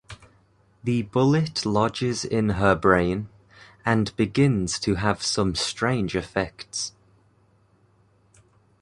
[0.83, 3.29] The bullet lodges in her brain,
[3.85, 6.93] and begins to have some strange effects.